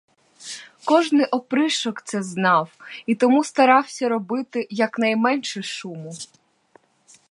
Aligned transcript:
Кожний 0.85 1.25
опришок 1.25 2.01
це 2.03 2.23
знав, 2.23 2.69
і 3.05 3.15
тому 3.15 3.43
старався 3.43 4.09
робити 4.09 4.67
якнайменше 4.69 5.63
шуму. 5.63 6.13